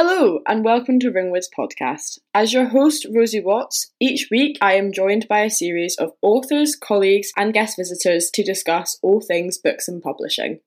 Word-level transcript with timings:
Hello, 0.00 0.38
and 0.46 0.64
welcome 0.64 1.00
to 1.00 1.10
Ringwood's 1.10 1.50
podcast. 1.50 2.20
As 2.32 2.52
your 2.52 2.66
host, 2.66 3.04
Rosie 3.12 3.40
Watts, 3.40 3.90
each 3.98 4.28
week 4.30 4.56
I 4.60 4.74
am 4.74 4.92
joined 4.92 5.26
by 5.26 5.40
a 5.40 5.50
series 5.50 5.96
of 5.96 6.12
authors, 6.22 6.76
colleagues, 6.76 7.32
and 7.36 7.52
guest 7.52 7.76
visitors 7.76 8.30
to 8.34 8.44
discuss 8.44 8.96
all 9.02 9.20
things 9.20 9.58
books 9.58 9.88
and 9.88 10.00
publishing. 10.00 10.60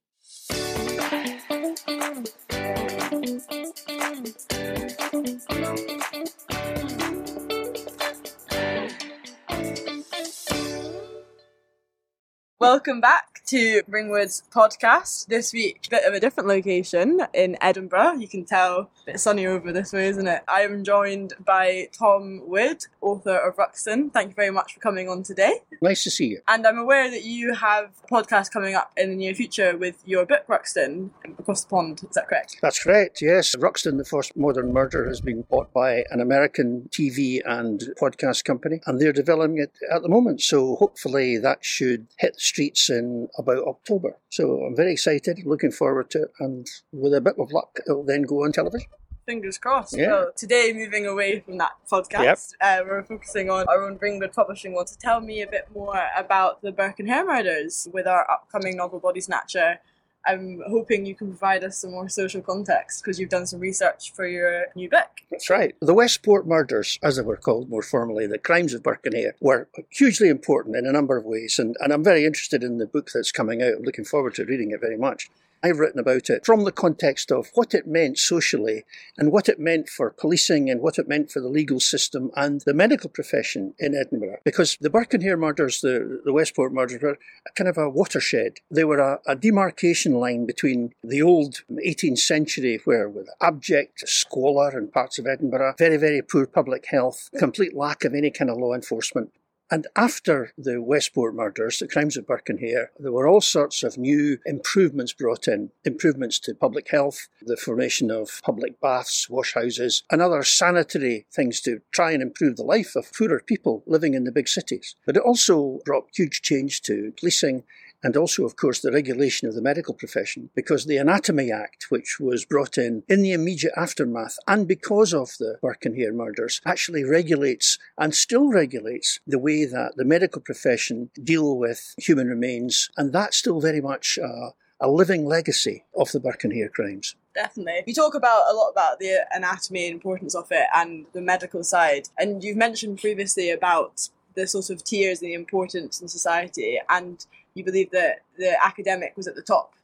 Welcome 12.62 13.01
back 13.01 13.41
to 13.47 13.81
Ringwood's 13.87 14.43
podcast. 14.53 15.25
This 15.25 15.51
week, 15.51 15.87
a 15.87 15.89
bit 15.89 16.05
of 16.05 16.13
a 16.13 16.20
different 16.20 16.48
location 16.48 17.20
in 17.34 17.57
Edinburgh. 17.59 18.13
You 18.20 18.27
can 18.27 18.45
tell 18.45 18.77
a 18.77 18.88
bit 19.07 19.20
sunny 19.20 19.48
over 19.48 19.71
this 19.71 19.91
way, 19.91 20.09
isn't 20.09 20.27
it? 20.27 20.43
I 20.48 20.61
am 20.61 20.84
joined 20.84 21.33
by 21.43 21.89
Tom 21.91 22.43
Wood, 22.45 22.85
author 23.02 23.35
of 23.35 23.55
Ruxton. 23.55 24.11
Thank 24.11 24.29
you 24.29 24.35
very 24.35 24.52
much 24.52 24.75
for 24.75 24.79
coming 24.79 25.09
on 25.09 25.23
today. 25.23 25.61
Nice 25.81 26.03
to 26.03 26.11
see 26.11 26.27
you. 26.27 26.41
And 26.47 26.67
I'm 26.67 26.77
aware 26.77 27.09
that 27.09 27.23
you 27.23 27.55
have 27.55 27.89
a 28.03 28.07
podcast 28.13 28.52
coming 28.52 28.75
up 28.75 28.91
in 28.95 29.09
the 29.09 29.16
near 29.16 29.33
future 29.33 29.75
with 29.75 29.97
your 30.05 30.27
book 30.27 30.43
Ruxton 30.47 31.09
across 31.39 31.63
the 31.63 31.69
pond. 31.69 32.02
Is 32.07 32.13
that 32.13 32.27
correct? 32.27 32.57
That's 32.61 32.83
correct, 32.83 33.23
yes. 33.23 33.55
Ruxton, 33.55 33.97
the 33.97 34.05
first 34.05 34.38
modern 34.38 34.71
murder, 34.71 35.07
has 35.07 35.19
been 35.19 35.41
bought 35.49 35.73
by 35.73 36.05
an 36.11 36.21
American 36.21 36.89
TV 36.91 37.41
and 37.43 37.81
podcast 37.99 38.45
company, 38.45 38.81
and 38.85 39.02
they're 39.02 39.11
developing 39.11 39.57
it 39.57 39.73
at 39.91 40.03
the 40.03 40.09
moment. 40.09 40.41
So 40.41 40.75
hopefully 40.75 41.39
that 41.39 41.66
should 41.66 42.05
hit 42.19 42.35
the 42.35 42.50
streets 42.51 42.89
in 42.89 43.27
about 43.37 43.63
October. 43.65 44.17
So 44.29 44.43
I'm 44.65 44.75
very 44.75 44.91
excited, 44.91 45.35
looking 45.45 45.71
forward 45.71 46.09
to 46.11 46.23
it, 46.23 46.31
and 46.39 46.67
with 46.91 47.13
a 47.13 47.21
bit 47.21 47.35
of 47.39 47.51
luck, 47.51 47.79
it'll 47.87 48.03
then 48.03 48.23
go 48.23 48.43
on 48.43 48.51
television. 48.51 48.89
Fingers 49.25 49.57
crossed. 49.57 49.95
Yeah. 49.95 50.07
Well, 50.11 50.31
today, 50.35 50.73
moving 50.73 51.05
away 51.05 51.39
from 51.39 51.57
that 51.59 51.73
podcast, 51.89 52.53
Yep. 52.59 52.61
uh, 52.61 52.79
we're 52.85 53.03
focusing 53.03 53.49
on 53.49 53.66
our 53.69 53.83
own 53.85 53.97
Ringwood 54.02 54.33
Publishing. 54.33 54.73
Want 54.73 54.88
to 54.89 54.97
tell 54.97 55.21
me 55.21 55.41
a 55.41 55.47
bit 55.47 55.67
more 55.73 56.02
about 56.17 56.61
the 56.61 56.71
Burke 56.71 56.99
and 56.99 57.08
Hare 57.08 57.25
murders 57.25 57.88
with 57.93 58.08
our 58.08 58.30
upcoming 58.30 58.75
novel 58.75 58.99
Bodysnatcher? 58.99 59.77
I'm 60.25 60.61
hoping 60.67 61.05
you 61.05 61.16
can 61.16 61.30
provide 61.30 61.64
us 61.64 61.80
some 61.80 61.91
more 61.91 62.08
social 62.09 62.41
context 62.41 63.03
because 63.03 63.19
you've 63.19 63.30
done 63.30 63.47
some 63.47 63.59
research 63.59 64.14
for 64.14 64.27
your 64.27 64.66
new 64.75 64.89
book. 64.89 65.09
That's 65.31 65.50
right. 65.50 65.75
The 65.81 65.94
Westport 65.94 66.45
murders, 66.45 67.00
as 67.02 67.16
they 67.16 67.23
were 67.23 67.38
called 67.38 67.69
more 67.69 67.81
formally, 67.81 68.27
the 68.27 68.38
crimes 68.38 68.73
of 68.73 68.86
Hare, 68.86 69.36
were 69.39 69.67
hugely 69.89 70.30
important 70.30 70.75
in 70.75 70.86
a 70.86 70.92
number 70.92 71.17
of 71.17 71.25
ways. 71.25 71.58
And, 71.58 71.75
and 71.80 71.92
I'm 71.92 72.03
very 72.03 72.25
interested 72.25 72.64
in 72.64 72.77
the 72.77 72.86
book 72.86 73.09
that's 73.14 73.31
coming 73.31 73.61
out. 73.61 73.73
I'm 73.77 73.83
looking 73.83 74.05
forward 74.05 74.36
to 74.36 74.45
reading 74.45 74.72
it 74.72 74.81
very 74.81 74.97
much. 74.97 75.30
I've 75.64 75.80
written 75.80 76.00
about 76.00 76.30
it 76.30 76.45
from 76.45 76.64
the 76.64 76.72
context 76.72 77.31
of 77.31 77.50
what 77.54 77.73
it 77.73 77.86
meant 77.86 78.17
socially 78.17 78.84
and 79.17 79.31
what 79.31 79.48
it 79.48 79.59
meant 79.59 79.90
for 79.90 80.09
policing 80.09 80.70
and 80.70 80.81
what 80.81 80.98
it 80.98 81.08
meant 81.08 81.31
for 81.31 81.40
the 81.40 81.50
legal 81.50 81.80
system 81.80 82.31
and 82.36 82.62
the 82.62 82.73
medical 82.73 83.09
profession 83.09 83.73
in 83.78 83.95
Edinburgh. 83.95 84.39
Because 84.44 84.78
the 84.82 84.89
Burke 84.89 85.14
and 85.14 85.23
murders, 85.39 85.82
the, 85.82 86.22
the 86.26 86.34
Westport 86.34 86.73
murders, 86.73 87.02
were 87.02 87.20
kind 87.56 87.67
of 87.67 87.78
a 87.78 87.89
watershed. 87.89 88.58
They 88.72 88.84
were 88.84 89.00
a, 89.00 89.20
a 89.28 89.36
demarcation 89.36 90.14
line 90.14 90.45
between 90.45 90.94
the 91.04 91.22
old 91.22 91.62
18th 91.72 92.20
century, 92.20 92.80
where 92.86 93.08
with 93.08 93.30
abject 93.42 94.08
squalor 94.08 94.78
in 94.78 94.88
parts 94.88 95.20
of 95.20 95.28
Edinburgh, 95.28 95.76
very, 95.78 95.98
very 95.98 96.22
poor 96.22 96.48
public 96.48 96.88
health, 96.88 97.30
complete 97.38 97.76
lack 97.76 98.04
of 98.04 98.14
any 98.14 98.32
kind 98.32 98.50
of 98.50 98.58
law 98.58 98.73
enforcement, 98.73 99.32
and 99.72 99.88
after 99.95 100.52
the 100.58 100.81
Westport 100.81 101.33
murders, 101.33 101.80
the 101.80 101.88
crimes 101.88 102.17
of 102.17 102.27
Hare, 102.27 102.91
there 103.00 103.11
were 103.14 103.25
all 103.27 103.39
sorts 103.39 103.83
of 103.83 103.97
new 103.97 104.38
improvements 104.45 105.14
brought 105.14 105.47
in. 105.47 105.72
Improvements 105.86 106.39
to 106.39 106.53
public 106.53 106.89
health, 106.89 107.30
the 107.41 107.55
formation 107.55 108.11
of 108.11 108.42
public 108.44 108.81
baths, 108.81 109.27
washhouses, 109.30 110.03
and 110.11 110.22
other 110.22 110.44
sanitary 110.44 111.25
things 111.31 111.61
to 111.61 111.81
try 111.92 112.11
and 112.11 112.22
improve 112.22 112.58
the 112.58 112.64
life 112.64 112.97
of 112.97 113.14
poorer 113.14 113.42
people 113.45 113.81
living 113.86 114.14
in 114.14 114.25
the 114.25 114.31
big 114.31 114.49
cities. 114.49 114.95
But 115.05 115.16
it 115.16 115.23
also 115.23 115.80
brought 115.86 116.09
huge 116.14 116.42
change 116.42 116.81
to 116.81 117.14
policing 117.17 117.64
and 118.04 118.17
also, 118.17 118.45
of 118.45 118.56
course, 118.56 118.80
the 118.80 118.92
regulation 118.92 119.48
of 119.48 119.56
the 119.56 119.62
medical 119.62 119.94
profession, 119.94 120.50
because 120.56 120.86
the 120.86 120.98
Anatomy 120.98 121.52
Act, 121.52 121.88
which 121.89 122.20
was 122.20 122.45
brought 122.45 122.78
in 122.78 123.04
in 123.08 123.22
the 123.22 123.34
immediate 123.34 123.73
aftermath 123.76 124.38
and 124.48 124.67
because 124.67 125.14
of 125.14 125.32
the 125.39 125.58
Burke 125.62 125.86
and 125.86 126.17
murders, 126.17 126.62
actually 126.66 127.04
regulates 127.04 127.78
and 127.98 128.14
still 128.16 128.52
regulates 128.52 129.20
the 129.28 129.40
way 129.40 129.66
that 129.66 129.96
the 129.96 130.06
medical 130.06 130.42
profession 130.42 131.10
deal 131.22 131.58
with 131.58 131.94
human 131.98 132.28
remains, 132.28 132.90
and 132.98 133.14
that's 133.14 133.38
still 133.38 133.62
very 133.62 133.82
much 133.82 134.18
uh, 134.22 134.52
a 134.80 134.90
living 134.90 135.26
legacy 135.26 135.86
of 135.96 136.12
the 136.12 136.20
Burke 136.20 136.46
crimes. 136.74 137.16
Definitely. 137.34 137.84
You 137.86 137.94
talk 137.94 138.16
about 138.16 138.52
a 138.52 138.54
lot 138.54 138.70
about 138.70 139.00
the 139.00 139.26
anatomy 139.32 139.86
and 139.86 139.94
importance 139.94 140.36
of 140.36 140.48
it 140.52 140.68
and 140.76 141.06
the 141.14 141.22
medical 141.22 141.64
side. 141.64 142.10
And 142.18 142.44
you've 142.44 142.58
mentioned 142.58 143.00
previously 143.00 143.52
about 143.52 144.10
the 144.36 144.48
sort 144.48 144.70
of 144.70 144.84
tiers 144.84 145.22
and 145.22 145.30
the 145.30 145.34
importance 145.34 146.02
in 146.02 146.08
society. 146.08 146.80
And 146.90 147.26
you 147.54 147.64
believe 147.64 147.92
that 147.92 148.22
the 148.38 148.56
academic 148.64 149.14
was 149.16 149.28
at 149.28 149.36
the 149.36 149.42
top. 149.42 149.76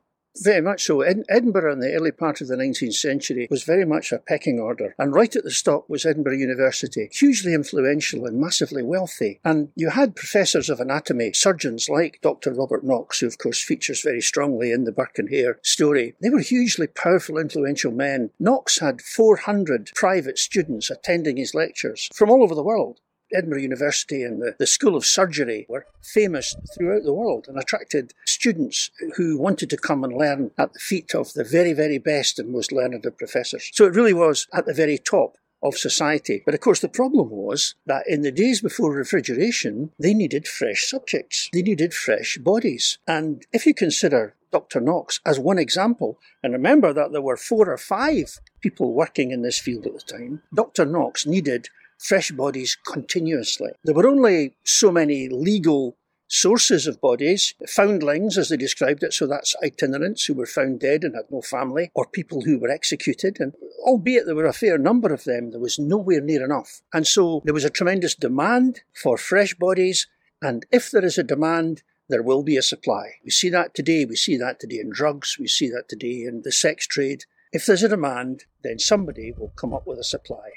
Very 0.44 0.62
much 0.62 0.84
so. 0.84 1.02
Ed- 1.02 1.26
Edinburgh 1.30 1.74
in 1.74 1.80
the 1.80 1.94
early 1.94 2.12
part 2.12 2.42
of 2.42 2.48
the 2.48 2.56
19th 2.56 2.94
century 2.94 3.48
was 3.50 3.64
very 3.64 3.86
much 3.86 4.12
a 4.12 4.20
pecking 4.20 4.60
order. 4.60 4.94
And 5.00 5.14
right 5.14 5.36
at 5.36 5.44
the 5.44 5.62
top 5.64 5.90
was 5.90 6.06
Edinburgh 6.06 6.38
University, 6.38 7.10
hugely 7.12 7.54
influential 7.54 8.26
and 8.26 8.40
massively 8.40 8.84
wealthy. 8.84 9.40
And 9.44 9.70
you 9.76 9.90
had 9.90 10.16
professors 10.16 10.70
of 10.70 10.80
anatomy, 10.80 11.34
surgeons 11.34 11.90
like 11.90 12.20
Dr. 12.22 12.54
Robert 12.54 12.84
Knox, 12.84 13.20
who 13.20 13.28
of 13.28 13.38
course 13.38 13.64
features 13.64 14.02
very 14.02 14.22
strongly 14.22 14.72
in 14.72 14.84
the 14.84 14.92
Burke 14.92 15.18
and 15.18 15.30
Hare 15.30 15.60
story. 15.64 16.16
They 16.22 16.30
were 16.30 16.40
hugely 16.40 16.88
powerful, 16.88 17.38
influential 17.38 17.92
men. 17.92 18.30
Knox 18.40 18.80
had 18.80 19.02
400 19.02 19.92
private 19.96 20.38
students 20.38 20.90
attending 20.90 21.38
his 21.38 21.56
lectures 21.56 22.10
from 22.14 22.30
all 22.30 22.44
over 22.44 22.56
the 22.56 22.64
world. 22.64 23.00
Edinburgh 23.34 23.62
University 23.62 24.24
and 24.24 24.42
the, 24.42 24.56
the 24.58 24.68
School 24.68 24.96
of 24.96 25.06
Surgery 25.06 25.66
were 25.70 25.86
famous 26.02 26.56
throughout 26.74 27.04
the 27.04 27.14
world 27.14 27.46
and 27.48 27.58
attracted 27.58 28.14
students 28.26 28.92
who 29.16 29.38
wanted 29.38 29.70
to 29.70 29.78
come 29.78 30.04
and 30.04 30.14
learn 30.14 30.52
at 30.58 30.74
the 30.74 30.80
feet 30.80 31.14
of 31.14 31.34
the 31.34 31.44
very, 31.44 31.74
very 31.74 31.98
best 31.98 32.40
and 32.40 32.50
most 32.52 32.72
learned 32.72 33.06
of 33.06 33.18
professors. 33.18 33.70
So 33.74 33.86
it 33.86 33.96
really 33.96 34.14
was 34.14 34.48
at 34.54 34.66
the 34.66 34.74
very 34.74 34.98
top 34.98 35.38
of 35.64 35.78
society. 35.78 36.44
But 36.46 36.54
of 36.54 36.62
course, 36.62 36.80
the 36.80 36.90
problem 36.90 37.30
was 37.30 37.76
that 37.86 38.08
in 38.08 38.22
the 38.22 38.32
days 38.32 38.62
before 38.62 38.94
refrigeration, 38.94 39.92
they 40.00 40.14
needed 40.14 40.48
fresh 40.48 40.88
subjects. 40.88 41.50
They 41.52 41.62
needed 41.62 41.94
fresh 41.94 42.38
bodies. 42.38 43.00
And 43.08 43.46
if 43.52 43.66
you 43.66 43.74
consider 43.74 44.36
Dr. 44.52 44.80
Knox 44.80 45.20
as 45.26 45.40
one 45.40 45.58
example, 45.58 46.20
and 46.42 46.54
remember 46.54 46.94
that 46.94 47.12
there 47.12 47.22
were 47.22 47.38
four 47.38 47.70
or 47.70 47.78
five 47.78 48.40
people 48.62 48.94
working 48.94 49.32
in 49.32 49.42
this 49.42 49.60
field 49.60 49.86
at 49.86 49.94
the 49.94 50.00
time, 50.00 50.42
Dr. 50.54 50.86
Knox 50.86 51.26
needed 51.26 51.70
fresh 51.98 52.32
bodies 52.32 52.78
continuously. 52.86 53.72
There 53.84 53.96
were 53.96 54.08
only 54.08 54.56
so 54.64 54.92
many 54.92 55.30
legal 55.30 55.98
sources 56.28 56.88
of 56.88 57.00
bodies, 57.00 57.56
foundlings 57.68 58.38
as 58.38 58.50
they 58.50 58.58
described 58.58 59.02
it, 59.04 59.14
so 59.14 59.26
that's 59.26 59.56
itinerants 59.64 60.26
who 60.26 60.34
were 60.34 60.46
found 60.46 60.80
dead 60.80 61.04
and 61.04 61.16
had 61.16 61.26
no 61.32 61.42
family, 61.42 61.90
or 61.94 62.06
people 62.06 62.42
who 62.42 62.60
were 62.60 62.70
executed, 62.70 63.38
and 63.40 63.54
albeit 63.86 64.26
there 64.26 64.36
were 64.36 64.46
a 64.46 64.54
fair 64.54 64.78
number 64.78 65.14
of 65.14 65.24
them, 65.24 65.52
there 65.52 65.60
was 65.60 65.80
nowhere 65.80 66.22
near 66.22 66.44
enough. 66.44 66.82
And 66.94 67.08
so 67.08 67.42
there 67.46 67.54
was 67.54 67.64
a 67.64 67.70
tremendous 67.70 68.14
demand 68.14 68.82
for 68.94 69.18
fresh 69.18 69.54
bodies, 69.54 70.08
and 70.42 70.66
if 70.72 70.92
there 70.92 71.06
is 71.06 71.18
a 71.18 71.24
demand, 71.24 71.84
there 72.10 72.24
will 72.24 72.44
be 72.44 72.58
a 72.58 72.62
supply. 72.62 73.14
We 73.24 73.32
see 73.32 73.50
that 73.50 73.74
today, 73.74 74.06
we 74.06 74.16
see 74.16 74.38
that 74.38 74.60
today 74.60 74.80
in 74.80 74.90
drugs, 74.92 75.38
we 75.40 75.48
see 75.48 75.70
that 75.70 75.90
today 75.90 76.24
in 76.28 76.42
the 76.44 76.52
sex 76.52 76.88
trade. 76.88 77.26
If 77.52 77.66
there's 77.66 77.84
a 77.84 77.90
demand, 77.90 78.46
then 78.64 78.80
somebody 78.80 79.34
will 79.38 79.54
come 79.56 79.74
up 79.74 79.88
with 79.88 80.00
a 80.00 80.04
supply. 80.04 80.52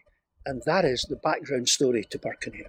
And 0.46 0.62
that 0.66 0.84
is 0.84 1.02
the 1.08 1.16
background 1.16 1.68
story 1.68 2.04
to 2.04 2.18
Burke 2.18 2.46
and 2.46 2.64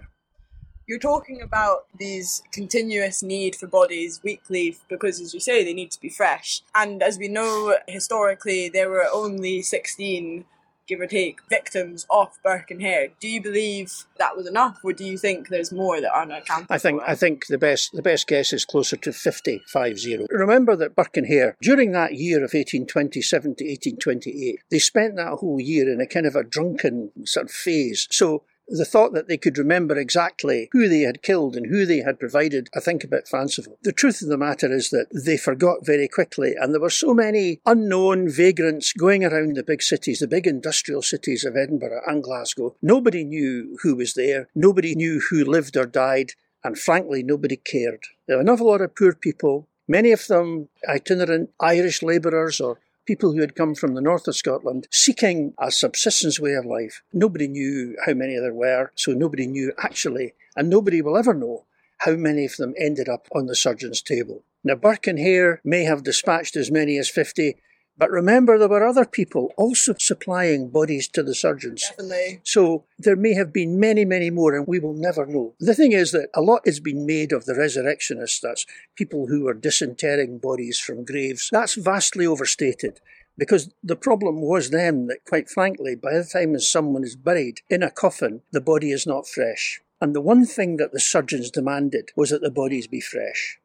You're 0.86 0.98
talking 0.98 1.40
about 1.40 1.86
these 1.98 2.42
continuous 2.52 3.22
need 3.22 3.56
for 3.56 3.66
bodies 3.66 4.20
weekly 4.22 4.76
because, 4.88 5.20
as 5.20 5.32
you 5.32 5.40
say, 5.40 5.64
they 5.64 5.72
need 5.72 5.90
to 5.92 6.00
be 6.00 6.08
fresh. 6.08 6.62
And 6.74 7.02
as 7.02 7.18
we 7.18 7.28
know, 7.28 7.76
historically, 7.86 8.68
there 8.68 8.90
were 8.90 9.06
only 9.12 9.62
16, 9.62 10.44
give 10.92 11.00
or 11.00 11.06
take, 11.06 11.40
victims 11.48 12.06
of 12.10 12.28
Burke 12.44 12.70
and 12.70 12.82
Hare. 12.82 13.08
Do 13.18 13.28
you 13.28 13.40
believe 13.40 14.04
that 14.18 14.36
was 14.36 14.46
enough, 14.46 14.80
or 14.84 14.92
do 14.92 15.04
you 15.04 15.16
think 15.16 15.48
there's 15.48 15.72
more 15.72 16.00
that 16.00 16.12
aren't 16.12 16.32
accounted 16.32 16.66
I 16.70 16.78
think 16.78 17.00
for? 17.00 17.10
I 17.10 17.14
think 17.14 17.46
the 17.46 17.58
best 17.58 17.92
the 17.92 18.02
best 18.02 18.26
guess 18.26 18.52
is 18.52 18.64
closer 18.64 18.96
to 18.96 19.12
50, 19.12 19.62
50. 19.66 20.26
Remember 20.30 20.76
that 20.76 20.94
Burke 20.94 21.16
and 21.16 21.26
Hare, 21.26 21.56
during 21.60 21.92
that 21.92 22.14
year 22.14 22.38
of 22.38 22.52
1827 22.54 23.42
to 23.42 23.64
1828, 23.64 24.58
they 24.70 24.78
spent 24.78 25.16
that 25.16 25.38
whole 25.38 25.60
year 25.60 25.90
in 25.92 26.00
a 26.00 26.06
kind 26.06 26.26
of 26.26 26.36
a 26.36 26.44
drunken 26.44 27.10
sort 27.24 27.46
of 27.46 27.52
phase. 27.52 28.06
So 28.10 28.44
the 28.68 28.84
thought 28.84 29.12
that 29.12 29.28
they 29.28 29.36
could 29.36 29.58
remember 29.58 29.96
exactly 29.96 30.68
who 30.72 30.88
they 30.88 31.00
had 31.00 31.22
killed 31.22 31.56
and 31.56 31.66
who 31.66 31.84
they 31.84 31.98
had 31.98 32.18
provided, 32.18 32.68
I 32.74 32.80
think 32.80 33.04
a 33.04 33.08
bit 33.08 33.28
fanciful. 33.28 33.78
The 33.82 33.92
truth 33.92 34.22
of 34.22 34.28
the 34.28 34.38
matter 34.38 34.72
is 34.72 34.90
that 34.90 35.08
they 35.12 35.36
forgot 35.36 35.84
very 35.84 36.08
quickly, 36.08 36.54
and 36.58 36.72
there 36.72 36.80
were 36.80 36.90
so 36.90 37.14
many 37.14 37.60
unknown 37.66 38.28
vagrants 38.28 38.92
going 38.92 39.24
around 39.24 39.56
the 39.56 39.62
big 39.62 39.82
cities, 39.82 40.20
the 40.20 40.28
big 40.28 40.46
industrial 40.46 41.02
cities 41.02 41.44
of 41.44 41.56
Edinburgh 41.56 42.02
and 42.06 42.22
Glasgow. 42.22 42.76
Nobody 42.82 43.24
knew 43.24 43.76
who 43.82 43.96
was 43.96 44.14
there, 44.14 44.48
nobody 44.54 44.94
knew 44.94 45.20
who 45.30 45.44
lived 45.44 45.76
or 45.76 45.86
died, 45.86 46.32
and 46.64 46.78
frankly, 46.78 47.22
nobody 47.22 47.56
cared. 47.56 48.04
There 48.26 48.36
were 48.36 48.42
an 48.42 48.48
awful 48.48 48.68
lot 48.68 48.80
of 48.80 48.94
poor 48.94 49.14
people, 49.14 49.68
many 49.88 50.12
of 50.12 50.26
them 50.26 50.68
itinerant 50.88 51.50
Irish 51.60 52.02
labourers 52.02 52.60
or 52.60 52.78
people 53.06 53.32
who 53.32 53.40
had 53.40 53.54
come 53.54 53.74
from 53.74 53.94
the 53.94 54.00
north 54.00 54.28
of 54.28 54.36
Scotland 54.36 54.86
seeking 54.90 55.54
a 55.58 55.70
subsistence 55.70 56.38
way 56.38 56.54
of 56.54 56.64
life. 56.64 57.02
Nobody 57.12 57.48
knew 57.48 57.96
how 58.06 58.14
many 58.14 58.38
there 58.38 58.54
were, 58.54 58.92
so 58.94 59.12
nobody 59.12 59.46
knew 59.46 59.72
actually, 59.78 60.34
and 60.56 60.68
nobody 60.68 61.02
will 61.02 61.16
ever 61.16 61.34
know 61.34 61.64
how 61.98 62.12
many 62.12 62.44
of 62.44 62.56
them 62.56 62.74
ended 62.78 63.08
up 63.08 63.28
on 63.34 63.46
the 63.46 63.54
surgeon's 63.54 64.02
table. 64.02 64.44
Now, 64.64 64.74
Burke 64.76 65.06
and 65.06 65.18
Hare 65.18 65.60
may 65.64 65.84
have 65.84 66.02
dispatched 66.02 66.56
as 66.56 66.70
many 66.70 66.98
as 66.98 67.08
50, 67.08 67.56
but 67.98 68.10
remember, 68.10 68.58
there 68.58 68.68
were 68.68 68.86
other 68.86 69.04
people 69.04 69.52
also 69.56 69.94
supplying 69.98 70.70
bodies 70.70 71.08
to 71.08 71.22
the 71.22 71.34
surgeons. 71.34 71.84
Definitely. 71.90 72.40
So 72.42 72.84
there 72.98 73.16
may 73.16 73.34
have 73.34 73.52
been 73.52 73.78
many, 73.78 74.04
many 74.04 74.30
more, 74.30 74.56
and 74.56 74.66
we 74.66 74.78
will 74.78 74.94
never 74.94 75.26
know. 75.26 75.54
The 75.60 75.74
thing 75.74 75.92
is 75.92 76.12
that 76.12 76.30
a 76.34 76.40
lot 76.40 76.62
has 76.64 76.80
been 76.80 77.04
made 77.06 77.32
of 77.32 77.44
the 77.44 77.54
resurrectionists, 77.54 78.40
that's 78.40 78.66
people 78.96 79.26
who 79.26 79.42
were 79.44 79.54
disinterring 79.54 80.38
bodies 80.38 80.80
from 80.80 81.04
graves. 81.04 81.50
That's 81.52 81.74
vastly 81.74 82.26
overstated. 82.26 83.00
Because 83.38 83.72
the 83.82 83.96
problem 83.96 84.40
was 84.40 84.70
then 84.70 85.06
that, 85.06 85.24
quite 85.26 85.48
frankly, 85.48 85.94
by 85.94 86.14
the 86.14 86.24
time 86.24 86.58
someone 86.58 87.04
is 87.04 87.16
buried 87.16 87.60
in 87.70 87.82
a 87.82 87.90
coffin, 87.90 88.42
the 88.52 88.60
body 88.60 88.90
is 88.90 89.06
not 89.06 89.26
fresh. 89.26 89.80
And 90.00 90.14
the 90.14 90.20
one 90.20 90.44
thing 90.44 90.78
that 90.78 90.92
the 90.92 91.00
surgeons 91.00 91.50
demanded 91.50 92.10
was 92.16 92.30
that 92.30 92.42
the 92.42 92.50
bodies 92.50 92.86
be 92.86 93.00
fresh. 93.00 93.58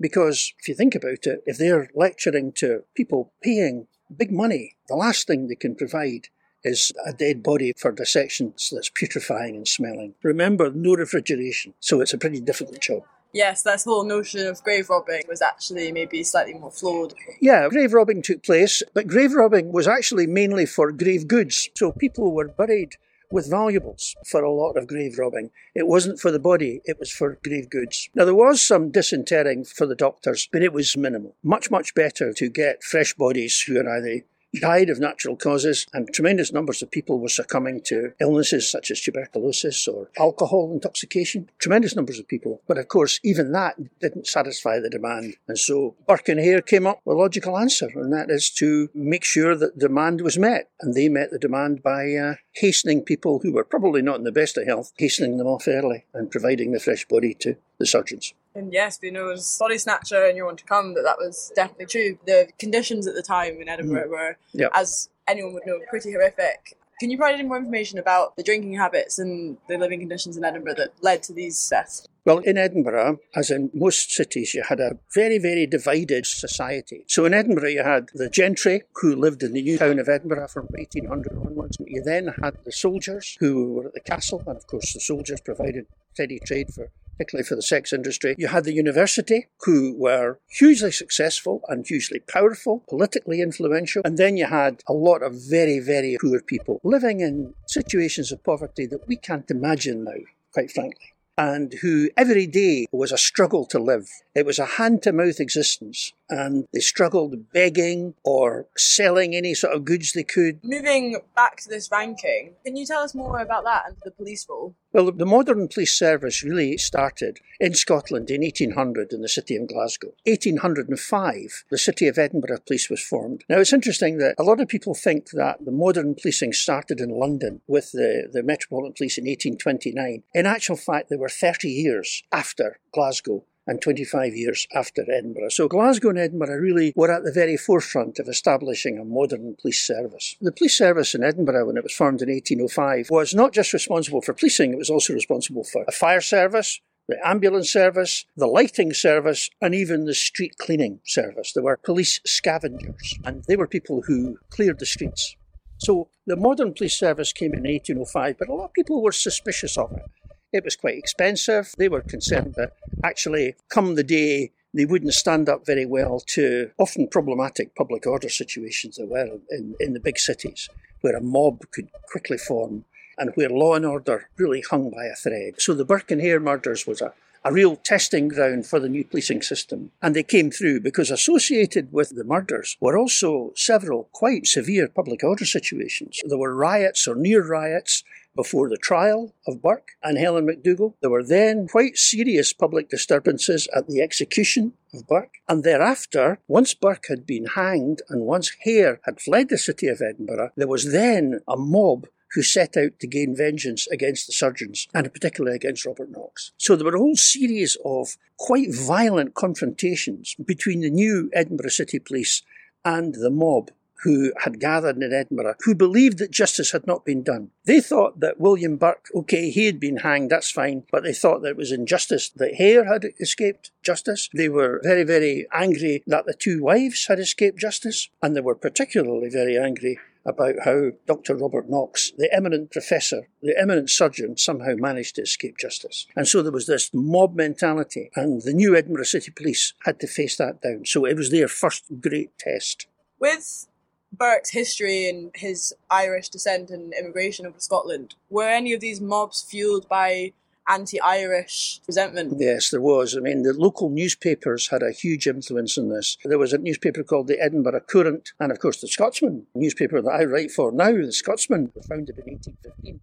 Because 0.00 0.54
if 0.58 0.68
you 0.68 0.74
think 0.74 0.94
about 0.94 1.26
it, 1.26 1.42
if 1.46 1.58
they're 1.58 1.90
lecturing 1.94 2.52
to 2.52 2.84
people 2.94 3.32
paying 3.42 3.86
big 4.16 4.32
money, 4.32 4.76
the 4.88 4.96
last 4.96 5.26
thing 5.26 5.46
they 5.46 5.54
can 5.54 5.76
provide 5.76 6.28
is 6.64 6.92
a 7.06 7.12
dead 7.12 7.42
body 7.42 7.72
for 7.76 7.92
dissection 7.92 8.54
that's 8.72 8.90
putrefying 8.90 9.56
and 9.56 9.68
smelling. 9.68 10.14
Remember, 10.22 10.70
no 10.70 10.94
refrigeration, 10.94 11.74
so 11.80 12.00
it's 12.00 12.12
a 12.12 12.18
pretty 12.18 12.40
difficult 12.40 12.80
job. 12.80 13.02
Yes, 13.32 13.62
that 13.62 13.82
whole 13.84 14.04
notion 14.04 14.46
of 14.46 14.62
grave 14.64 14.90
robbing 14.90 15.22
was 15.28 15.40
actually 15.40 15.92
maybe 15.92 16.24
slightly 16.24 16.54
more 16.54 16.72
flawed. 16.72 17.14
Yeah, 17.40 17.68
grave 17.68 17.92
robbing 17.92 18.22
took 18.22 18.42
place, 18.42 18.82
but 18.92 19.06
grave 19.06 19.34
robbing 19.34 19.72
was 19.72 19.86
actually 19.86 20.26
mainly 20.26 20.66
for 20.66 20.90
grave 20.90 21.28
goods. 21.28 21.68
So 21.76 21.92
people 21.92 22.32
were 22.32 22.48
buried 22.48 22.96
with 23.30 23.50
valuables 23.50 24.16
for 24.26 24.42
a 24.42 24.52
lot 24.52 24.76
of 24.76 24.86
grave 24.86 25.18
robbing. 25.18 25.50
It 25.74 25.86
wasn't 25.86 26.20
for 26.20 26.30
the 26.30 26.38
body, 26.38 26.80
it 26.84 26.98
was 26.98 27.10
for 27.10 27.38
grave 27.42 27.70
goods. 27.70 28.08
Now, 28.14 28.24
there 28.24 28.34
was 28.34 28.60
some 28.60 28.90
disinterring 28.90 29.64
for 29.64 29.86
the 29.86 29.94
doctors, 29.94 30.48
but 30.52 30.62
it 30.62 30.72
was 30.72 30.96
minimal. 30.96 31.36
Much, 31.42 31.70
much 31.70 31.94
better 31.94 32.32
to 32.32 32.48
get 32.48 32.82
fresh 32.82 33.14
bodies 33.14 33.60
who 33.62 33.78
are 33.78 33.88
either 33.88 34.24
died 34.58 34.90
of 34.90 34.98
natural 34.98 35.36
causes, 35.36 35.86
and 35.92 36.12
tremendous 36.12 36.52
numbers 36.52 36.82
of 36.82 36.90
people 36.90 37.18
were 37.18 37.28
succumbing 37.28 37.80
to 37.82 38.12
illnesses 38.20 38.70
such 38.70 38.90
as 38.90 39.00
tuberculosis 39.00 39.86
or 39.86 40.08
alcohol 40.18 40.70
intoxication. 40.72 41.48
Tremendous 41.58 41.94
numbers 41.96 42.18
of 42.18 42.28
people. 42.28 42.60
But 42.66 42.78
of 42.78 42.88
course, 42.88 43.20
even 43.22 43.52
that 43.52 43.76
didn't 44.00 44.26
satisfy 44.26 44.78
the 44.78 44.90
demand. 44.90 45.36
And 45.48 45.58
so 45.58 45.94
Burke 46.06 46.28
and 46.28 46.40
Hare 46.40 46.62
came 46.62 46.86
up 46.86 47.00
with 47.04 47.16
a 47.16 47.20
logical 47.20 47.58
answer, 47.58 47.90
and 47.94 48.12
that 48.12 48.30
is 48.30 48.50
to 48.52 48.90
make 48.94 49.24
sure 49.24 49.54
that 49.56 49.78
demand 49.78 50.20
was 50.20 50.38
met. 50.38 50.68
And 50.80 50.94
they 50.94 51.08
met 51.08 51.30
the 51.30 51.38
demand 51.38 51.82
by 51.82 52.14
uh, 52.14 52.34
hastening 52.54 53.02
people 53.02 53.40
who 53.40 53.52
were 53.52 53.64
probably 53.64 54.02
not 54.02 54.18
in 54.18 54.24
the 54.24 54.32
best 54.32 54.56
of 54.56 54.66
health, 54.66 54.92
hastening 54.96 55.36
them 55.36 55.46
off 55.46 55.68
early 55.68 56.04
and 56.14 56.30
providing 56.30 56.72
the 56.72 56.80
fresh 56.80 57.06
body 57.06 57.34
to 57.34 57.56
the 57.78 57.86
surgeons. 57.86 58.34
And 58.54 58.72
yes, 58.72 58.98
we 59.00 59.10
know 59.10 59.30
as 59.30 59.58
Bodysnatcher 59.60 60.28
and 60.28 60.36
You 60.36 60.44
Want 60.44 60.58
to 60.58 60.64
Come 60.64 60.94
that 60.94 61.02
that 61.02 61.18
was 61.18 61.52
definitely 61.54 61.86
true. 61.86 62.18
The 62.26 62.48
conditions 62.58 63.06
at 63.06 63.14
the 63.14 63.22
time 63.22 63.60
in 63.60 63.68
Edinburgh 63.68 64.08
mm. 64.08 64.10
were, 64.10 64.36
yep. 64.52 64.70
as 64.74 65.08
anyone 65.28 65.54
would 65.54 65.66
know, 65.66 65.78
pretty 65.88 66.12
horrific. 66.12 66.76
Can 66.98 67.10
you 67.10 67.16
provide 67.16 67.34
any 67.34 67.48
more 67.48 67.56
information 67.56 67.98
about 67.98 68.36
the 68.36 68.42
drinking 68.42 68.74
habits 68.74 69.18
and 69.18 69.56
the 69.68 69.78
living 69.78 70.00
conditions 70.00 70.36
in 70.36 70.44
Edinburgh 70.44 70.74
that 70.74 70.92
led 71.00 71.22
to 71.24 71.32
these 71.32 71.66
deaths? 71.68 72.06
Well, 72.26 72.38
in 72.38 72.58
Edinburgh, 72.58 73.20
as 73.34 73.50
in 73.50 73.70
most 73.72 74.10
cities, 74.10 74.52
you 74.52 74.62
had 74.68 74.80
a 74.80 74.98
very, 75.14 75.38
very 75.38 75.66
divided 75.66 76.26
society. 76.26 77.04
So 77.08 77.24
in 77.24 77.32
Edinburgh, 77.32 77.70
you 77.70 77.82
had 77.82 78.08
the 78.12 78.28
gentry 78.28 78.82
who 78.96 79.16
lived 79.16 79.42
in 79.42 79.54
the 79.54 79.62
new 79.62 79.78
town 79.78 79.98
of 79.98 80.10
Edinburgh 80.10 80.48
from 80.48 80.66
1800 80.72 81.38
onwards. 81.38 81.78
You 81.86 82.02
then 82.02 82.34
had 82.42 82.58
the 82.66 82.72
soldiers 82.72 83.38
who 83.40 83.72
were 83.72 83.86
at 83.86 83.94
the 83.94 84.00
castle, 84.00 84.42
and 84.46 84.58
of 84.58 84.66
course, 84.66 84.92
the 84.92 85.00
soldiers 85.00 85.40
provided 85.40 85.86
steady 86.12 86.38
trade 86.40 86.74
for 86.74 86.90
particularly 87.20 87.46
for 87.46 87.54
the 87.54 87.62
sex 87.62 87.92
industry. 87.92 88.34
You 88.38 88.48
had 88.48 88.64
the 88.64 88.72
university, 88.72 89.48
who 89.66 89.94
were 89.98 90.38
hugely 90.48 90.90
successful 90.90 91.60
and 91.68 91.86
hugely 91.86 92.18
powerful, 92.20 92.82
politically 92.88 93.42
influential. 93.42 94.00
And 94.06 94.16
then 94.16 94.38
you 94.38 94.46
had 94.46 94.82
a 94.88 94.94
lot 94.94 95.22
of 95.22 95.34
very, 95.34 95.80
very 95.80 96.16
poor 96.18 96.40
people 96.40 96.80
living 96.82 97.20
in 97.20 97.52
situations 97.66 98.32
of 98.32 98.42
poverty 98.42 98.86
that 98.86 99.06
we 99.06 99.16
can't 99.16 99.50
imagine 99.50 100.04
now, 100.04 100.22
quite 100.54 100.70
frankly 100.70 101.12
and 101.38 101.72
who 101.80 102.10
every 102.18 102.46
day 102.46 102.84
was 102.92 103.12
a 103.12 103.16
struggle 103.16 103.64
to 103.64 103.78
live. 103.78 104.10
It 104.34 104.44
was 104.44 104.58
a 104.58 104.66
hand 104.76 105.02
to 105.04 105.12
mouth 105.12 105.40
existence, 105.40 106.12
and 106.30 106.66
they 106.72 106.80
struggled 106.80 107.52
begging 107.52 108.14
or 108.24 108.66
selling 108.76 109.34
any 109.34 109.54
sort 109.54 109.74
of 109.74 109.84
goods 109.84 110.12
they 110.12 110.22
could. 110.22 110.60
Moving 110.62 111.20
back 111.34 111.56
to 111.58 111.68
this 111.68 111.90
ranking, 111.90 112.54
can 112.64 112.76
you 112.76 112.86
tell 112.86 113.02
us 113.02 113.14
more 113.14 113.40
about 113.40 113.64
that 113.64 113.84
and 113.88 113.96
the 114.04 114.10
police 114.10 114.46
role? 114.48 114.74
Well, 114.92 115.12
the 115.12 115.26
modern 115.26 115.68
police 115.68 115.96
service 115.96 116.42
really 116.42 116.76
started 116.76 117.38
in 117.60 117.74
Scotland 117.74 118.28
in 118.30 118.40
1800 118.40 119.12
in 119.12 119.22
the 119.22 119.28
city 119.28 119.54
of 119.54 119.68
Glasgow. 119.68 120.14
1805, 120.24 121.64
the 121.70 121.78
city 121.78 122.08
of 122.08 122.18
Edinburgh 122.18 122.58
Police 122.66 122.90
was 122.90 123.02
formed. 123.02 123.44
Now, 123.48 123.58
it's 123.58 123.72
interesting 123.72 124.18
that 124.18 124.34
a 124.38 124.42
lot 124.42 124.60
of 124.60 124.68
people 124.68 124.94
think 124.94 125.30
that 125.30 125.64
the 125.64 125.70
modern 125.70 126.16
policing 126.16 126.52
started 126.54 127.00
in 127.00 127.10
London 127.10 127.60
with 127.68 127.92
the, 127.92 128.28
the 128.32 128.42
Metropolitan 128.42 128.94
Police 128.94 129.18
in 129.18 129.24
1829. 129.24 130.24
In 130.34 130.46
actual 130.46 130.76
fact, 130.76 131.08
they 131.08 131.16
were 131.16 131.28
30 131.28 131.68
years 131.68 132.24
after 132.32 132.78
Glasgow 132.92 133.44
and 133.66 133.80
25 133.80 134.34
years 134.34 134.66
after 134.74 135.04
Edinburgh. 135.10 135.50
So 135.50 135.68
Glasgow 135.68 136.10
and 136.10 136.18
Edinburgh 136.18 136.58
really 136.58 136.92
were 136.96 137.10
at 137.10 137.24
the 137.24 137.32
very 137.32 137.56
forefront 137.56 138.18
of 138.18 138.28
establishing 138.28 138.98
a 138.98 139.04
modern 139.04 139.56
police 139.60 139.86
service. 139.86 140.36
The 140.40 140.52
police 140.52 140.76
service 140.76 141.14
in 141.14 141.22
Edinburgh, 141.22 141.66
when 141.66 141.76
it 141.76 141.82
was 141.82 141.94
formed 141.94 142.22
in 142.22 142.30
1805, 142.30 143.08
was 143.10 143.34
not 143.34 143.52
just 143.52 143.72
responsible 143.72 144.22
for 144.22 144.34
policing, 144.34 144.72
it 144.72 144.78
was 144.78 144.90
also 144.90 145.12
responsible 145.12 145.64
for 145.64 145.84
a 145.86 145.92
fire 145.92 146.20
service, 146.20 146.80
the 147.08 147.18
ambulance 147.26 147.70
service, 147.70 148.24
the 148.36 148.46
lighting 148.46 148.92
service, 148.92 149.50
and 149.60 149.74
even 149.74 150.04
the 150.04 150.14
street 150.14 150.56
cleaning 150.58 151.00
service. 151.04 151.52
There 151.52 151.64
were 151.64 151.76
police 151.76 152.20
scavengers, 152.24 153.18
and 153.24 153.44
they 153.44 153.56
were 153.56 153.66
people 153.66 154.02
who 154.06 154.38
cleared 154.50 154.78
the 154.78 154.86
streets. 154.86 155.36
So 155.78 156.08
the 156.26 156.36
modern 156.36 156.74
police 156.74 156.98
service 156.98 157.32
came 157.32 157.52
in 157.54 157.64
1805, 157.64 158.36
but 158.38 158.48
a 158.48 158.54
lot 158.54 158.66
of 158.66 158.72
people 158.74 159.02
were 159.02 159.12
suspicious 159.12 159.78
of 159.78 159.92
it. 159.92 160.04
It 160.52 160.64
was 160.64 160.76
quite 160.76 160.98
expensive. 160.98 161.74
They 161.78 161.88
were 161.88 162.00
concerned 162.00 162.54
that 162.56 162.72
actually, 163.04 163.54
come 163.68 163.94
the 163.94 164.02
day, 164.02 164.50
they 164.74 164.84
wouldn't 164.84 165.14
stand 165.14 165.48
up 165.48 165.64
very 165.64 165.86
well 165.86 166.20
to 166.28 166.70
often 166.78 167.08
problematic 167.08 167.74
public 167.74 168.06
order 168.06 168.28
situations 168.28 168.96
there 168.96 169.06
were 169.06 169.38
in, 169.50 169.74
in 169.80 169.92
the 169.92 170.00
big 170.00 170.18
cities, 170.18 170.68
where 171.02 171.16
a 171.16 171.22
mob 171.22 171.70
could 171.70 171.88
quickly 172.10 172.38
form 172.38 172.84
and 173.18 173.32
where 173.34 173.50
law 173.50 173.74
and 173.74 173.84
order 173.84 174.28
really 174.36 174.62
hung 174.62 174.90
by 174.90 175.04
a 175.04 175.14
thread. 175.14 175.60
So 175.60 175.74
the 175.74 175.84
Burke 175.84 176.10
and 176.10 176.20
Hare 176.20 176.40
murders 176.40 176.86
was 176.86 177.00
a, 177.00 177.12
a 177.44 177.52
real 177.52 177.76
testing 177.76 178.28
ground 178.28 178.66
for 178.66 178.80
the 178.80 178.88
new 178.88 179.04
policing 179.04 179.42
system. 179.42 179.92
And 180.00 180.16
they 180.16 180.22
came 180.22 180.50
through 180.50 180.80
because 180.80 181.10
associated 181.10 181.92
with 181.92 182.16
the 182.16 182.24
murders 182.24 182.76
were 182.80 182.96
also 182.96 183.52
several 183.54 184.08
quite 184.12 184.46
severe 184.46 184.88
public 184.88 185.22
order 185.22 185.44
situations. 185.44 186.20
There 186.24 186.38
were 186.38 186.54
riots 186.54 187.06
or 187.06 187.14
near 187.14 187.46
riots 187.46 188.04
before 188.34 188.68
the 188.68 188.76
trial 188.76 189.34
of 189.46 189.62
Burke 189.62 189.92
and 190.02 190.18
Helen 190.18 190.46
McDougall. 190.46 190.94
There 191.00 191.10
were 191.10 191.24
then 191.24 191.68
quite 191.68 191.96
serious 191.96 192.52
public 192.52 192.88
disturbances 192.88 193.68
at 193.74 193.88
the 193.88 194.00
execution 194.00 194.74
of 194.94 195.06
Burke. 195.06 195.34
And 195.48 195.62
thereafter, 195.62 196.38
once 196.48 196.74
Burke 196.74 197.06
had 197.08 197.26
been 197.26 197.46
hanged 197.46 198.02
and 198.08 198.22
once 198.22 198.52
Hare 198.62 199.00
had 199.04 199.20
fled 199.20 199.48
the 199.48 199.58
city 199.58 199.88
of 199.88 200.00
Edinburgh, 200.00 200.50
there 200.56 200.68
was 200.68 200.92
then 200.92 201.40
a 201.48 201.56
mob 201.56 202.06
who 202.32 202.42
set 202.42 202.76
out 202.76 202.98
to 203.00 203.06
gain 203.06 203.34
vengeance 203.36 203.88
against 203.88 204.26
the 204.26 204.32
surgeons, 204.32 204.86
and 204.94 205.12
particularly 205.12 205.56
against 205.56 205.84
Robert 205.84 206.10
Knox. 206.10 206.52
So 206.58 206.76
there 206.76 206.84
were 206.84 206.94
a 206.94 207.00
whole 207.00 207.16
series 207.16 207.76
of 207.84 208.16
quite 208.38 208.72
violent 208.72 209.34
confrontations 209.34 210.36
between 210.44 210.80
the 210.80 210.90
new 210.90 211.28
Edinburgh 211.32 211.70
City 211.70 211.98
Police 211.98 212.42
and 212.84 213.14
the 213.14 213.30
mob 213.30 213.70
who 214.02 214.32
had 214.44 214.60
gathered 214.60 214.96
in 214.96 215.12
Edinburgh 215.12 215.54
who 215.64 215.74
believed 215.74 216.18
that 216.18 216.30
justice 216.30 216.72
had 216.72 216.86
not 216.86 217.04
been 217.04 217.22
done. 217.22 217.50
They 217.64 217.80
thought 217.80 218.20
that 218.20 218.40
William 218.40 218.76
Burke, 218.76 219.06
okay, 219.14 219.50
he 219.50 219.66
had 219.66 219.78
been 219.78 219.98
hanged, 219.98 220.30
that's 220.30 220.50
fine, 220.50 220.84
but 220.90 221.02
they 221.02 221.12
thought 221.12 221.42
that 221.42 221.50
it 221.50 221.56
was 221.56 221.72
injustice 221.72 222.30
that 222.30 222.54
Hare 222.54 222.84
had 222.84 223.06
escaped 223.20 223.70
justice. 223.82 224.28
They 224.34 224.48
were 224.48 224.80
very, 224.82 225.04
very 225.04 225.46
angry 225.52 226.02
that 226.06 226.26
the 226.26 226.34
two 226.34 226.62
wives 226.62 227.06
had 227.06 227.18
escaped 227.18 227.58
justice, 227.58 228.08
and 228.22 228.34
they 228.34 228.40
were 228.40 228.54
particularly 228.54 229.28
very 229.28 229.58
angry 229.58 229.98
about 230.26 230.56
how 230.64 230.90
Dr. 231.06 231.34
Robert 231.34 231.68
Knox, 231.68 232.12
the 232.16 232.32
eminent 232.34 232.70
professor, 232.70 233.28
the 233.42 233.58
eminent 233.58 233.90
surgeon, 233.90 234.36
somehow 234.36 234.74
managed 234.76 235.16
to 235.16 235.22
escape 235.22 235.56
justice. 235.58 236.06
And 236.14 236.28
so 236.28 236.42
there 236.42 236.52
was 236.52 236.66
this 236.66 236.90
mob 236.92 237.34
mentality, 237.34 238.10
and 238.14 238.42
the 238.42 238.52
new 238.52 238.76
Edinburgh 238.76 239.04
City 239.04 239.30
Police 239.30 239.74
had 239.84 239.98
to 240.00 240.06
face 240.06 240.36
that 240.36 240.60
down. 240.60 240.84
So 240.84 241.06
it 241.06 241.16
was 241.16 241.30
their 241.30 241.48
first 241.48 241.84
great 242.00 242.38
test. 242.38 242.86
With 243.18 243.66
Burke's 244.12 244.50
history 244.50 245.08
and 245.08 245.30
his 245.34 245.74
Irish 245.90 246.28
descent 246.28 246.70
and 246.70 246.92
immigration 246.92 247.46
over 247.46 247.60
Scotland, 247.60 248.14
were 248.28 248.48
any 248.48 248.72
of 248.72 248.80
these 248.80 249.00
mobs 249.00 249.42
fueled 249.42 249.88
by 249.88 250.32
anti-Irish 250.68 251.80
resentment. 251.86 252.34
Yes, 252.38 252.70
there 252.70 252.80
was. 252.80 253.16
I 253.16 253.20
mean, 253.20 253.42
the 253.42 253.52
local 253.52 253.90
newspapers 253.90 254.68
had 254.68 254.82
a 254.82 254.92
huge 254.92 255.26
influence 255.26 255.76
in 255.76 255.88
this. 255.88 256.16
There 256.24 256.38
was 256.38 256.52
a 256.52 256.58
newspaper 256.58 257.02
called 257.02 257.26
the 257.26 257.40
Edinburgh 257.40 257.80
Courant, 257.90 258.32
and 258.38 258.52
of 258.52 258.60
course 258.60 258.80
the 258.80 258.88
Scotsman, 258.88 259.46
newspaper 259.54 260.00
that 260.00 260.10
I 260.10 260.24
write 260.24 260.50
for 260.50 260.70
now. 260.70 260.92
The 260.92 261.12
Scotsman 261.12 261.72
was 261.74 261.86
founded 261.86 262.18
in 262.18 262.34
1815. 262.34 263.00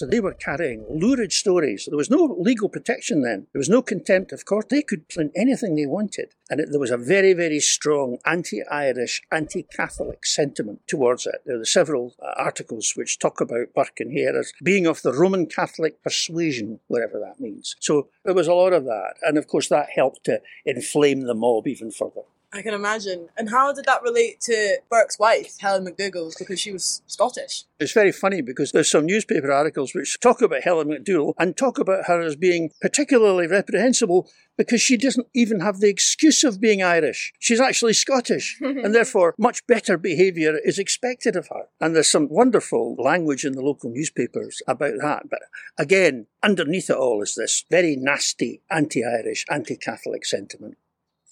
So 0.00 0.06
they 0.06 0.20
were 0.20 0.32
carrying 0.32 0.86
lurid 0.88 1.30
stories. 1.30 1.84
There 1.86 1.98
was 1.98 2.08
no 2.08 2.34
legal 2.40 2.70
protection 2.70 3.20
then. 3.20 3.48
There 3.52 3.60
was 3.60 3.68
no 3.68 3.82
contempt 3.82 4.32
of 4.32 4.46
court. 4.46 4.70
They 4.70 4.80
could 4.80 5.10
print 5.10 5.30
anything 5.36 5.76
they 5.76 5.84
wanted. 5.84 6.32
And 6.48 6.58
it, 6.58 6.68
there 6.70 6.80
was 6.80 6.90
a 6.90 6.96
very, 6.96 7.34
very 7.34 7.60
strong 7.60 8.16
anti 8.24 8.62
Irish, 8.70 9.20
anti 9.30 9.62
Catholic 9.64 10.24
sentiment 10.24 10.80
towards 10.86 11.26
it. 11.26 11.42
There 11.44 11.60
are 11.60 11.66
several 11.66 12.14
uh, 12.18 12.32
articles 12.38 12.94
which 12.96 13.18
talk 13.18 13.42
about 13.42 13.74
Burke 13.74 14.00
and 14.00 14.10
Hare 14.10 14.38
as 14.38 14.54
being 14.64 14.86
of 14.86 15.02
the 15.02 15.12
Roman 15.12 15.44
Catholic 15.44 16.02
persuasion, 16.02 16.80
whatever 16.86 17.20
that 17.20 17.38
means. 17.38 17.76
So 17.78 18.08
there 18.24 18.32
was 18.32 18.48
a 18.48 18.54
lot 18.54 18.72
of 18.72 18.86
that. 18.86 19.16
And 19.20 19.36
of 19.36 19.48
course, 19.48 19.68
that 19.68 19.90
helped 19.94 20.24
to 20.24 20.40
inflame 20.64 21.26
the 21.26 21.34
mob 21.34 21.66
even 21.66 21.90
further. 21.90 22.22
I 22.52 22.62
can 22.62 22.74
imagine. 22.74 23.28
And 23.36 23.50
how 23.50 23.72
did 23.72 23.84
that 23.84 24.02
relate 24.02 24.40
to 24.42 24.78
Burke's 24.90 25.20
wife, 25.20 25.58
Helen 25.60 25.86
McDougall, 25.86 26.36
because 26.36 26.58
she 26.58 26.72
was 26.72 27.00
Scottish? 27.06 27.64
It's 27.78 27.92
very 27.92 28.10
funny 28.10 28.40
because 28.40 28.72
there's 28.72 28.90
some 28.90 29.06
newspaper 29.06 29.52
articles 29.52 29.94
which 29.94 30.18
talk 30.18 30.42
about 30.42 30.64
Helen 30.64 30.88
McDougall 30.88 31.34
and 31.38 31.56
talk 31.56 31.78
about 31.78 32.06
her 32.06 32.20
as 32.20 32.34
being 32.34 32.70
particularly 32.80 33.46
reprehensible 33.46 34.28
because 34.58 34.82
she 34.82 34.96
doesn't 34.96 35.28
even 35.32 35.60
have 35.60 35.78
the 35.78 35.88
excuse 35.88 36.42
of 36.42 36.60
being 36.60 36.82
Irish. 36.82 37.32
She's 37.38 37.60
actually 37.60 37.92
Scottish, 37.92 38.58
and 38.60 38.92
therefore 38.92 39.34
much 39.38 39.64
better 39.68 39.96
behaviour 39.96 40.58
is 40.64 40.78
expected 40.78 41.36
of 41.36 41.48
her. 41.48 41.68
And 41.80 41.94
there's 41.94 42.10
some 42.10 42.28
wonderful 42.28 42.96
language 42.98 43.44
in 43.44 43.52
the 43.52 43.62
local 43.62 43.90
newspapers 43.90 44.60
about 44.66 44.94
that. 45.00 45.30
But 45.30 45.42
again, 45.78 46.26
underneath 46.42 46.90
it 46.90 46.96
all 46.96 47.22
is 47.22 47.36
this 47.36 47.64
very 47.70 47.94
nasty 47.94 48.60
anti 48.70 49.04
Irish, 49.04 49.44
anti 49.48 49.76
Catholic 49.76 50.26
sentiment 50.26 50.76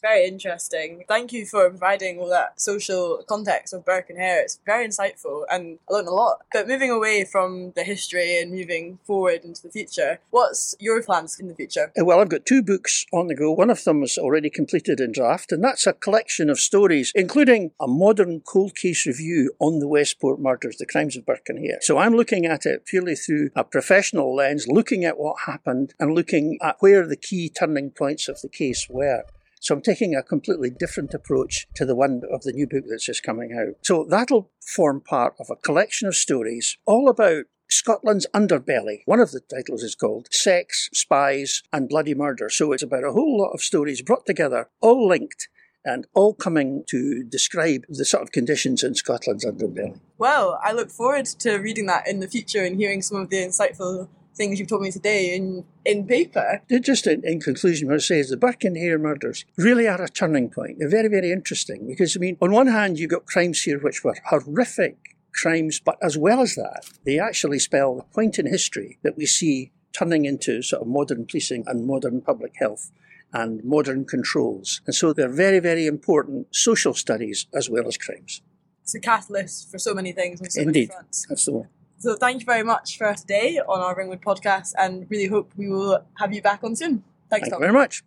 very 0.01 0.27
interesting. 0.27 1.05
Thank 1.09 1.33
you 1.33 1.47
for 1.47 1.69
providing 1.69 2.19
all 2.19 2.29
that 2.31 2.61
social 2.61 3.23
context 3.29 3.73
of 3.75 3.85
Burke 3.85 4.11
and 4.11 4.19
Hare. 4.19 4.43
It's 4.43 4.61
very 4.65 4.87
insightful 4.87 5.45
and 5.51 5.79
I 5.89 5.95
learned 5.95 6.09
a 6.09 6.13
lot. 6.13 6.43
But 6.53 6.69
moving 6.69 6.91
away 6.91 7.25
from 7.25 7.73
the 7.73 7.85
history 7.85 8.41
and 8.41 8.53
moving 8.53 8.99
forward 9.05 9.45
into 9.45 9.63
the 9.63 9.71
future, 9.71 10.19
what's 10.31 10.75
your 10.79 11.03
plans 11.03 11.39
in 11.39 11.49
the 11.49 11.55
future? 11.55 11.93
Uh, 11.99 12.05
well, 12.05 12.21
I've 12.21 12.29
got 12.29 12.47
two 12.47 12.63
books 12.63 13.05
on 13.13 13.27
the 13.27 13.35
go. 13.35 13.53
One 13.53 13.71
of 13.71 13.85
them 13.85 14.03
is 14.03 14.19
already 14.19 14.51
completed 14.51 15.01
in 15.01 15.13
draft, 15.13 15.53
and 15.53 15.63
that's 15.63 15.87
a 15.87 15.93
collection 15.93 16.51
of 16.51 16.59
stories, 16.59 17.13
including 17.15 17.73
a 17.81 17.87
modern 17.87 18.41
cold 18.41 18.75
case 18.75 19.07
review 19.07 19.53
on 19.59 19.79
the 19.79 19.89
Westport 19.89 20.41
murders, 20.41 20.77
the 20.77 20.87
crimes 20.87 21.17
of 21.17 21.27
Burke 21.27 21.49
and 21.49 21.59
Hare. 21.59 21.79
So 21.81 21.99
I'm 21.99 22.15
looking 22.15 22.47
at 22.47 22.67
it 22.67 22.85
purely 22.85 23.15
through 23.15 23.51
a 23.55 23.65
professional 23.65 24.35
lens, 24.35 24.67
looking 24.69 25.05
at 25.05 25.19
what 25.19 25.43
happened 25.47 25.95
and 25.99 26.15
looking 26.15 26.59
at 26.63 26.77
where 26.81 27.07
the 27.07 27.17
key 27.17 27.49
turning 27.49 27.91
points 27.91 28.29
of 28.29 28.41
the 28.41 28.49
case 28.49 28.89
were. 28.89 29.25
So 29.61 29.75
I'm 29.75 29.83
taking 29.83 30.15
a 30.15 30.23
completely 30.23 30.71
different 30.71 31.15
approach 31.15 31.67
to 31.75 31.85
the 31.85 31.95
one 31.95 32.23
of 32.33 32.43
the 32.43 32.53
new 32.53 32.67
book 32.67 32.85
that's 32.89 33.07
just 33.07 33.23
coming 33.23 33.53
out. 33.53 33.77
So 33.83 34.05
that'll 34.05 34.51
form 34.61 35.01
part 35.01 35.35
of 35.39 35.49
a 35.51 35.57
collection 35.57 36.09
of 36.09 36.17
stories 36.17 36.77
all 36.87 37.09
about 37.09 37.45
Scotland's 37.71 38.27
underbelly. 38.35 39.03
One 39.05 39.21
of 39.21 39.31
the 39.31 39.41
titles 39.41 39.83
is 39.83 39.95
called 39.95 40.29
Sex, 40.31 40.89
Spies, 40.93 41.63
and 41.73 41.89
Bloody 41.89 42.15
Murder. 42.15 42.49
So 42.49 42.73
it's 42.73 42.83
about 42.83 43.05
a 43.05 43.13
whole 43.13 43.39
lot 43.39 43.53
of 43.53 43.61
stories 43.61 44.01
brought 44.01 44.27
together, 44.27 44.71
all 44.81 45.07
linked 45.07 45.49
and 45.85 46.07
all 46.15 46.35
coming 46.35 46.85
to 46.89 47.23
describe 47.23 47.85
the 47.89 48.05
sort 48.05 48.23
of 48.23 48.33
conditions 48.33 48.83
in 48.83 48.95
Scotland's 48.95 49.45
underbelly. 49.45 49.99
Well, 50.19 50.59
I 50.63 50.73
look 50.73 50.91
forward 50.91 51.27
to 51.27 51.57
reading 51.57 51.87
that 51.87 52.07
in 52.07 52.21
the 52.21 52.29
future 52.29 52.65
and 52.65 52.77
hearing 52.77 53.03
some 53.03 53.19
of 53.19 53.31
the 53.31 53.37
insightful 53.37 54.09
things 54.39 54.59
you've 54.59 54.69
told 54.69 54.81
me 54.81 54.91
today 54.91 55.35
in, 55.37 55.65
in 55.85 56.07
paper. 56.07 56.63
Just 56.81 57.07
in, 57.07 57.23
in 57.25 57.41
conclusion, 57.41 57.89
what 57.89 57.97
I 57.97 57.99
say 57.99 58.21
is 58.21 58.31
the 58.31 58.39
Burke 58.39 58.65
and 58.65 58.77
Hare 58.77 58.99
murders 58.99 59.45
really 59.59 59.87
are 59.87 60.01
a 60.01 60.09
turning 60.09 60.49
point. 60.49 60.79
They're 60.79 60.89
very, 60.89 61.09
very 61.09 61.31
interesting 61.31 61.87
because, 61.87 62.17
I 62.17 62.21
mean, 62.21 62.39
on 62.41 62.53
one 62.53 62.69
hand, 62.69 62.99
you've 62.99 63.11
got 63.11 63.27
crimes 63.27 63.61
here 63.63 63.79
which 63.79 64.03
were 64.03 64.17
horrific 64.25 64.97
crimes, 65.35 65.81
but 65.81 65.99
as 66.03 66.17
well 66.17 66.41
as 66.41 66.55
that, 66.55 66.89
they 67.05 67.19
actually 67.19 67.59
spell 67.59 67.97
the 67.97 68.03
point 68.03 68.39
in 68.39 68.47
history 68.47 68.99
that 69.03 69.17
we 69.17 69.27
see 69.27 69.73
turning 69.93 70.25
into 70.25 70.63
sort 70.63 70.83
of 70.83 70.89
modern 70.89 71.27
policing 71.27 71.65
and 71.67 71.87
modern 71.87 72.21
public 72.21 72.55
health 72.57 72.91
and 73.33 73.63
modern 73.65 74.05
controls. 74.05 74.81
And 74.87 74.95
so 74.95 75.13
they're 75.13 75.29
very, 75.29 75.59
very 75.59 75.87
important 75.87 76.55
social 76.55 76.95
studies 76.95 77.47
as 77.53 77.69
well 77.69 77.87
as 77.87 77.97
crimes. 77.97 78.41
It's 78.83 78.95
a 78.95 79.01
catalyst 79.01 79.71
for 79.71 79.79
so 79.79 79.93
many 79.93 80.13
things 80.13 80.41
on 80.41 80.49
so 80.49 80.63
Indeed. 80.63 80.89
many 80.89 81.01
fronts. 81.27 81.49
One. 81.49 81.69
So 81.99 82.15
thank 82.15 82.41
you 82.41 82.47
very 82.47 82.63
much 82.63 82.97
for 82.97 83.13
today 83.15 83.59
on 83.59 83.81
our 83.81 83.97
Ringwood 83.97 84.23
podcast 84.23 84.73
and 84.79 85.07
really 85.11 85.27
hope 85.27 85.53
we 85.57 85.69
will 85.69 86.05
have 86.19 86.33
you 86.33 86.41
back 86.41 86.63
on 86.63 86.77
soon. 86.77 87.03
Thanks, 87.29 87.49
thank 87.49 87.61
very 87.61 87.73
much. 87.73 88.03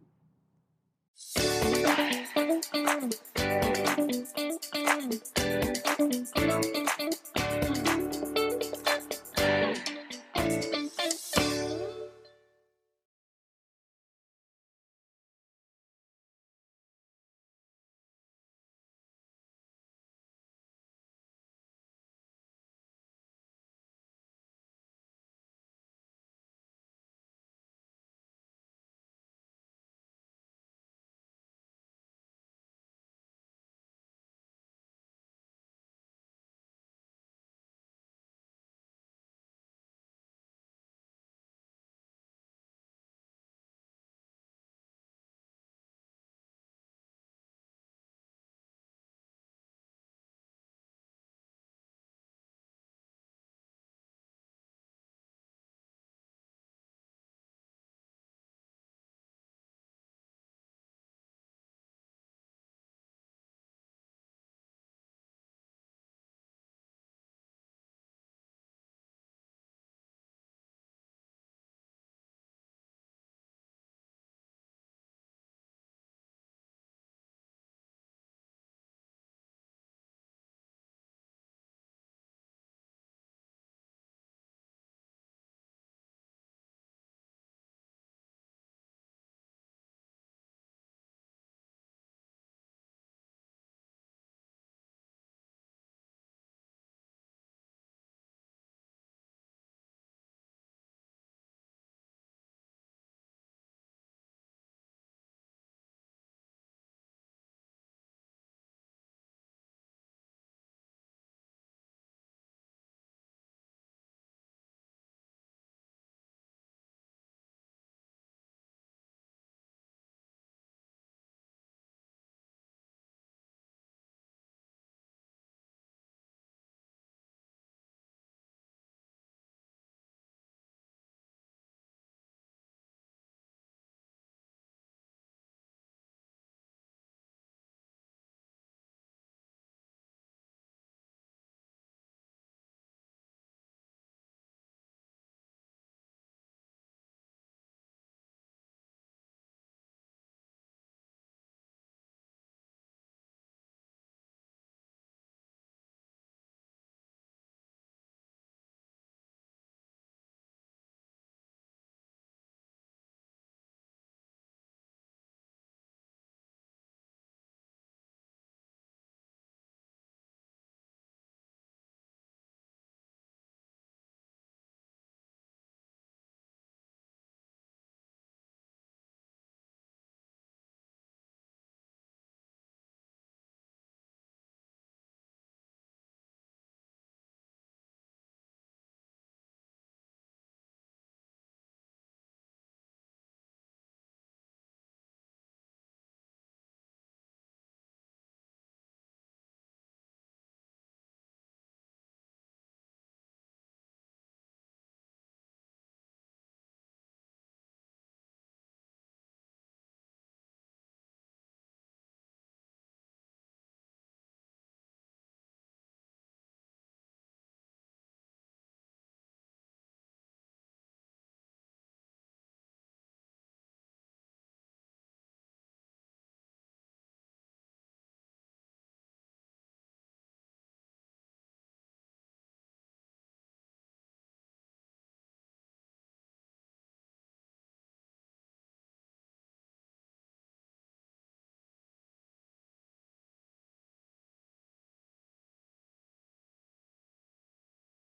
Thank 6.01 6.75
you. 6.75 6.81